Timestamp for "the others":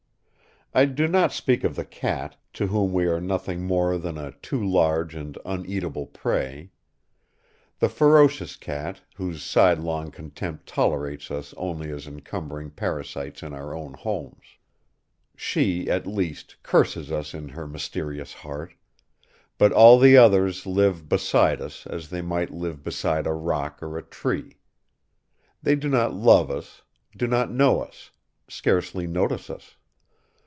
19.99-20.65